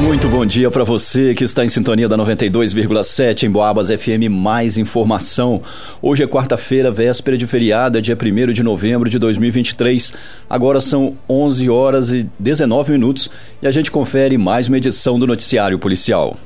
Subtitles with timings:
[0.00, 4.30] Muito bom dia para você que está em sintonia da 92,7 em Boabas FM.
[4.30, 5.60] Mais informação.
[6.00, 10.12] Hoje é quarta-feira, véspera de feriado, é dia 1 de novembro de 2023.
[10.48, 13.28] Agora são 11 horas e 19 minutos
[13.60, 16.36] e a gente confere mais uma edição do Noticiário Policial.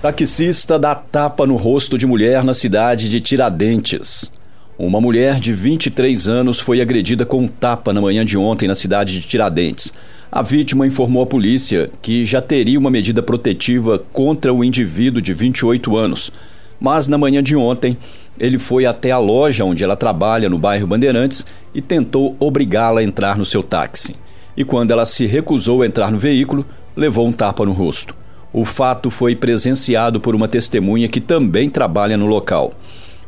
[0.00, 4.30] Taxista dá tapa no rosto de mulher na cidade de Tiradentes.
[4.76, 8.74] Uma mulher de 23 anos foi agredida com um tapa na manhã de ontem na
[8.74, 9.92] cidade de Tiradentes.
[10.32, 15.32] A vítima informou à polícia que já teria uma medida protetiva contra o indivíduo de
[15.32, 16.32] 28 anos.
[16.80, 17.96] Mas na manhã de ontem,
[18.36, 23.04] ele foi até a loja onde ela trabalha, no bairro Bandeirantes, e tentou obrigá-la a
[23.04, 24.16] entrar no seu táxi.
[24.56, 26.66] E quando ela se recusou a entrar no veículo,
[26.96, 28.12] levou um tapa no rosto.
[28.52, 32.74] O fato foi presenciado por uma testemunha que também trabalha no local.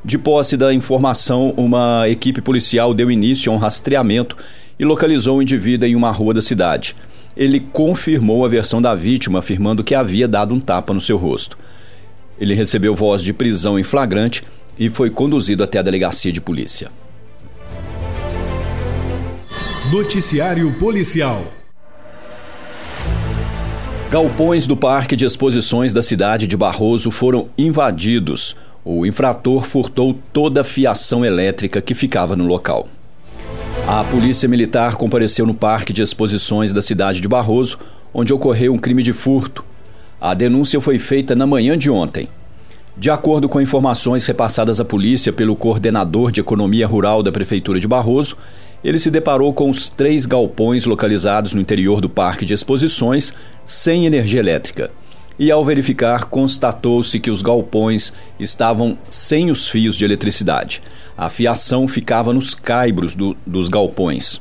[0.06, 4.37] De posse da informação, uma equipe policial deu início a um rastreamento
[4.79, 6.95] e localizou o indivíduo em uma rua da cidade.
[7.37, 11.59] Ele confirmou a versão da vítima, afirmando que havia dado um tapa no seu rosto.
[12.38, 14.45] Ele recebeu voz de prisão em flagrante
[14.79, 16.88] e foi conduzido até a delegacia de polícia.
[19.91, 21.52] Noticiário Policial.
[24.09, 28.54] Galpões do Parque de Exposições da cidade de Barroso foram invadidos.
[28.88, 32.87] O infrator furtou toda a fiação elétrica que ficava no local.
[33.84, 37.80] A polícia militar compareceu no Parque de Exposições da cidade de Barroso,
[38.14, 39.64] onde ocorreu um crime de furto.
[40.20, 42.29] A denúncia foi feita na manhã de ontem.
[42.96, 47.88] De acordo com informações repassadas à polícia pelo coordenador de Economia Rural da Prefeitura de
[47.88, 48.37] Barroso,
[48.84, 54.07] ele se deparou com os três galpões localizados no interior do Parque de Exposições sem
[54.07, 54.92] energia elétrica
[55.38, 60.82] e, ao verificar, constatou-se que os galpões estavam sem os fios de eletricidade.
[61.16, 64.41] A fiação ficava nos caibros do, dos galpões.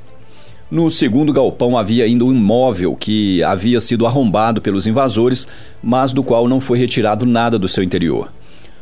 [0.72, 5.48] No segundo galpão havia ainda um imóvel que havia sido arrombado pelos invasores,
[5.82, 8.32] mas do qual não foi retirado nada do seu interior.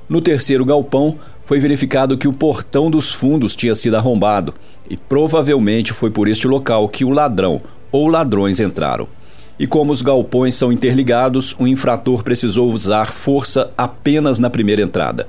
[0.08, 4.54] No terceiro galpão, foi verificado que o portão dos fundos tinha sido arrombado
[4.90, 9.08] e provavelmente foi por este local que o ladrão ou ladrões entraram.
[9.60, 15.28] E como os galpões são interligados, o infrator precisou usar força apenas na primeira entrada.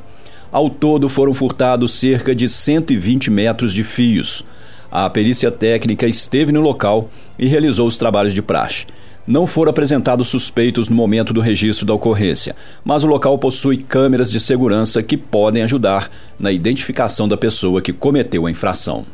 [0.50, 4.44] Ao todo foram furtados cerca de 120 metros de fios.
[4.90, 8.86] A perícia técnica esteve no local e realizou os trabalhos de praxe.
[9.26, 12.54] Não foram apresentados suspeitos no momento do registro da ocorrência,
[12.84, 17.92] mas o local possui câmeras de segurança que podem ajudar na identificação da pessoa que
[17.92, 19.04] cometeu a infração.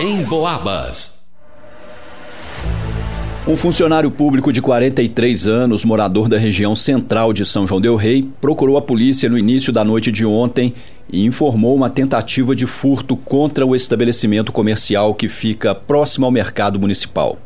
[0.00, 1.19] Em Boabas.
[3.48, 8.28] Um funcionário público de 43 anos, morador da região central de São João Del Rei,
[8.38, 10.74] procurou a polícia no início da noite de ontem
[11.10, 16.78] e informou uma tentativa de furto contra o estabelecimento comercial que fica próximo ao mercado
[16.78, 17.38] municipal.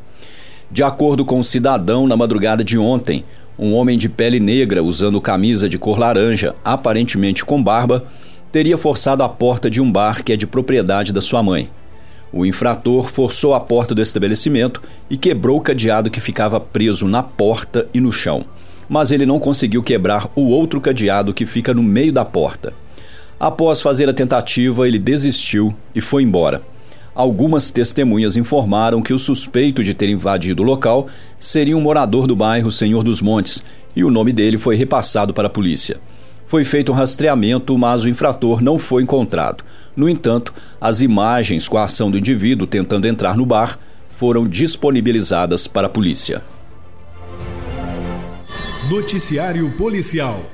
[0.69, 3.25] De acordo com o um cidadão, na madrugada de ontem,
[3.57, 8.05] um homem de pele negra usando camisa de cor laranja, aparentemente com barba,
[8.51, 11.71] teria forçado a porta de um bar que é de propriedade da sua mãe.
[12.37, 17.23] O infrator forçou a porta do estabelecimento e quebrou o cadeado que ficava preso na
[17.23, 18.45] porta e no chão.
[18.89, 22.75] Mas ele não conseguiu quebrar o outro cadeado que fica no meio da porta.
[23.39, 26.61] Após fazer a tentativa, ele desistiu e foi embora.
[27.15, 31.07] Algumas testemunhas informaram que o suspeito de ter invadido o local
[31.39, 33.63] seria um morador do bairro Senhor dos Montes
[33.95, 36.01] e o nome dele foi repassado para a polícia.
[36.47, 39.65] Foi feito um rastreamento, mas o infrator não foi encontrado.
[39.97, 43.79] No entanto, as imagens com a ação do indivíduo tentando entrar no bar
[44.17, 46.43] foram disponibilizadas para a polícia.
[48.91, 50.45] Noticiário Policial.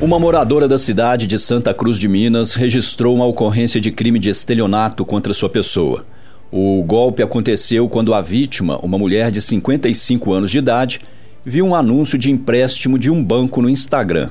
[0.00, 4.30] Uma moradora da cidade de Santa Cruz de Minas registrou uma ocorrência de crime de
[4.30, 6.04] estelionato contra sua pessoa.
[6.50, 11.00] O golpe aconteceu quando a vítima, uma mulher de 55 anos de idade,
[11.44, 14.30] viu um anúncio de empréstimo de um banco no Instagram.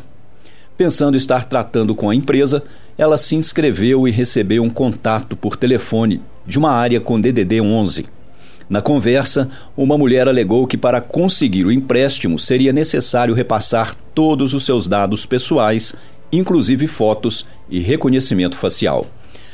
[0.75, 2.63] Pensando estar tratando com a empresa,
[2.97, 8.05] ela se inscreveu e recebeu um contato por telefone de uma área com DDD 11.
[8.67, 14.65] Na conversa, uma mulher alegou que para conseguir o empréstimo seria necessário repassar todos os
[14.65, 15.93] seus dados pessoais,
[16.31, 19.05] inclusive fotos e reconhecimento facial.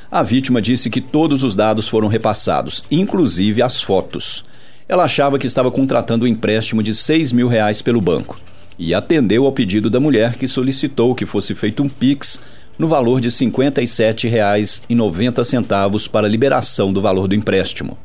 [0.09, 4.45] A vítima disse que todos os dados foram repassados, inclusive as fotos.
[4.89, 8.41] Ela achava que estava contratando um empréstimo de 6 mil reais pelo banco
[8.77, 12.39] e atendeu ao pedido da mulher que solicitou que fosse feito um PIX
[12.75, 17.99] no valor de R$ 57,90 para liberação do valor do empréstimo.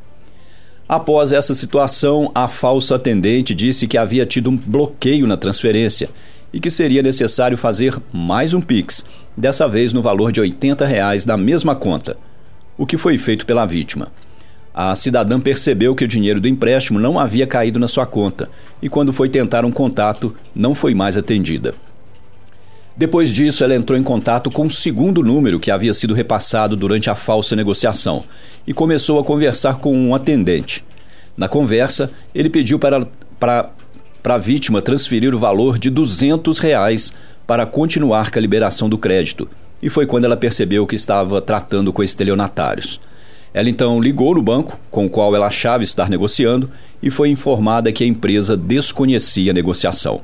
[0.87, 6.11] Após essa situação, a falsa atendente disse que havia tido um bloqueio na transferência
[6.53, 11.25] e que seria necessário fazer mais um PIX, dessa vez no valor de 80 reais
[11.25, 12.15] da mesma conta.
[12.77, 14.13] O que foi feito pela vítima?
[14.75, 18.51] A cidadã percebeu que o dinheiro do empréstimo não havia caído na sua conta
[18.83, 21.75] e, quando foi tentar um contato, não foi mais atendida.
[22.97, 27.09] Depois disso, ela entrou em contato com o segundo número que havia sido repassado durante
[27.09, 28.25] a falsa negociação
[28.67, 30.85] e começou a conversar com um atendente.
[31.37, 33.07] Na conversa, ele pediu para,
[33.39, 33.71] para,
[34.23, 37.13] para a vítima transferir o valor de 200 reais
[37.47, 39.49] para continuar com a liberação do crédito,
[39.83, 43.01] e foi quando ela percebeu que estava tratando com estelionatários.
[43.55, 46.69] Ela então ligou no banco, com o qual ela achava estar negociando,
[47.01, 50.23] e foi informada que a empresa desconhecia a negociação.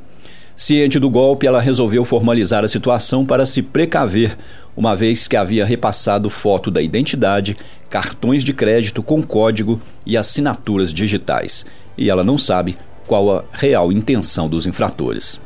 [0.56, 4.36] Ciente do golpe, ela resolveu formalizar a situação para se precaver,
[4.76, 7.56] uma vez que havia repassado foto da identidade,
[7.88, 11.64] cartões de crédito com código e assinaturas digitais.
[11.96, 15.40] E ela não sabe qual a real intenção dos infratores.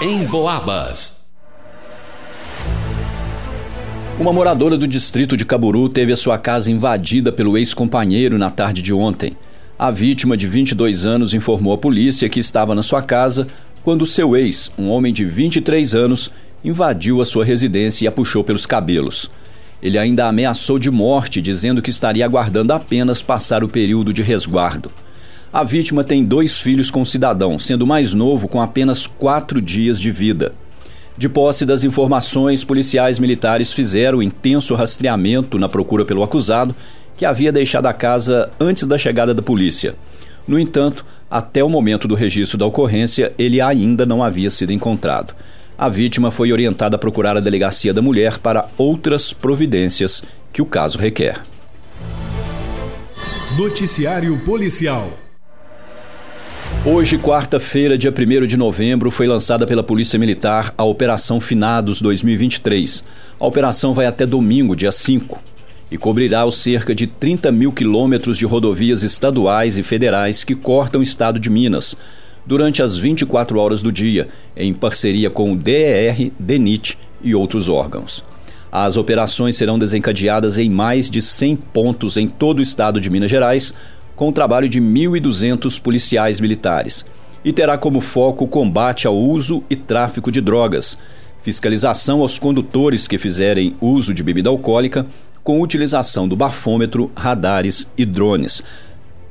[0.00, 1.17] Em Boabas.
[4.20, 8.82] Uma moradora do distrito de Caburu teve a sua casa invadida pelo ex-companheiro na tarde
[8.82, 9.36] de ontem.
[9.78, 13.46] A vítima, de 22 anos, informou à polícia que estava na sua casa
[13.84, 16.32] quando seu ex, um homem de 23 anos,
[16.64, 19.30] invadiu a sua residência e a puxou pelos cabelos.
[19.80, 24.90] Ele ainda ameaçou de morte, dizendo que estaria aguardando apenas passar o período de resguardo.
[25.52, 30.00] A vítima tem dois filhos com o cidadão, sendo mais novo com apenas quatro dias
[30.00, 30.52] de vida.
[31.18, 36.76] De posse das informações, policiais militares fizeram intenso rastreamento na procura pelo acusado,
[37.16, 39.96] que havia deixado a casa antes da chegada da polícia.
[40.46, 45.34] No entanto, até o momento do registro da ocorrência, ele ainda não havia sido encontrado.
[45.76, 50.22] A vítima foi orientada a procurar a delegacia da mulher para outras providências
[50.52, 51.42] que o caso requer.
[53.56, 55.27] Noticiário Policial
[56.84, 63.04] Hoje, quarta-feira, dia 1 de novembro, foi lançada pela Polícia Militar a Operação Finados 2023.
[63.38, 65.42] A operação vai até domingo, dia 5,
[65.90, 71.00] e cobrirá os cerca de 30 mil quilômetros de rodovias estaduais e federais que cortam
[71.00, 71.96] o estado de Minas,
[72.46, 78.24] durante as 24 horas do dia, em parceria com o DER, DENIT e outros órgãos.
[78.70, 83.30] As operações serão desencadeadas em mais de 100 pontos em todo o estado de Minas
[83.30, 83.74] Gerais,
[84.18, 87.06] com o trabalho de 1.200 policiais militares
[87.44, 90.98] e terá como foco o combate ao uso e tráfico de drogas,
[91.40, 95.06] fiscalização aos condutores que fizerem uso de bebida alcoólica,
[95.44, 98.60] com utilização do bafômetro, radares e drones,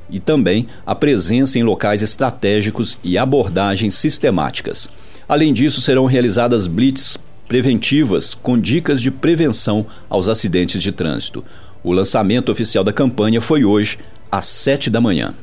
[0.09, 4.87] e também a presença em locais estratégicos e abordagens sistemáticas.
[5.27, 11.43] Além disso, serão realizadas blitz preventivas com dicas de prevenção aos acidentes de trânsito.
[11.83, 13.99] O lançamento oficial da campanha foi hoje,
[14.31, 15.33] às sete da manhã.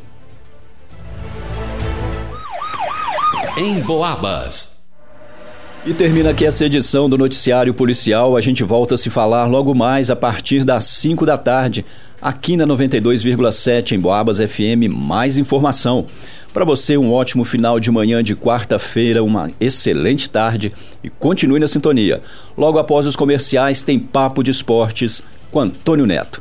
[3.56, 4.74] Em Boabas.
[5.86, 8.36] E termina aqui essa edição do Noticiário Policial.
[8.36, 11.84] A gente volta a se falar logo mais a partir das 5 da tarde,
[12.22, 14.88] aqui na 92,7 em Boabas FM.
[14.90, 16.06] Mais informação.
[16.54, 20.72] Para você, um ótimo final de manhã de quarta-feira, uma excelente tarde
[21.02, 22.22] e continue na sintonia.
[22.56, 26.40] Logo após os comerciais, tem Papo de Esportes com Antônio Neto.